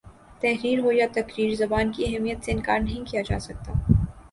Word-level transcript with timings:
تحریر 0.41 0.79
ہو 0.79 0.91
یا 0.91 1.07
تقریر 1.15 1.53
زبان 1.55 1.91
کی 1.91 2.05
اہمیت 2.05 2.43
سے 2.45 2.51
انکار 2.51 2.79
نہیں 2.79 3.05
کیا 3.11 3.21
جا 3.25 3.39
سکتا 3.39 3.71